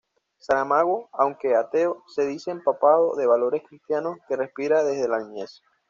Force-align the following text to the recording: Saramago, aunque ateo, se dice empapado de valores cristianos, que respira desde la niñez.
Saramago, 0.39 1.09
aunque 1.11 1.53
ateo, 1.55 2.03
se 2.07 2.25
dice 2.25 2.49
empapado 2.49 3.15
de 3.17 3.27
valores 3.27 3.61
cristianos, 3.69 4.17
que 4.27 4.35
respira 4.35 4.83
desde 4.83 5.07
la 5.07 5.19
niñez. 5.19 5.61